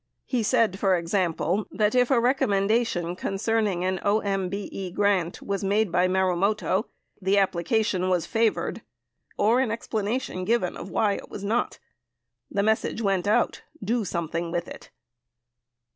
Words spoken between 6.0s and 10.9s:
Marumoto, the application was favored or an explanation given